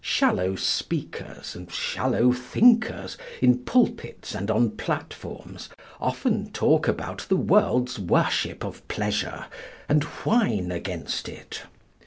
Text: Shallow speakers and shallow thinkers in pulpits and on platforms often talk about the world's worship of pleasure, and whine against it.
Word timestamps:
Shallow 0.03 0.55
speakers 0.55 1.55
and 1.55 1.71
shallow 1.71 2.31
thinkers 2.31 3.19
in 3.39 3.59
pulpits 3.59 4.33
and 4.33 4.49
on 4.49 4.71
platforms 4.71 5.69
often 5.99 6.49
talk 6.49 6.87
about 6.87 7.27
the 7.29 7.35
world's 7.37 7.99
worship 7.99 8.63
of 8.65 8.87
pleasure, 8.87 9.45
and 9.87 10.03
whine 10.03 10.71
against 10.71 11.29
it. 11.29 11.61